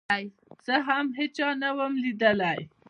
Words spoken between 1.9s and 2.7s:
ليدلى.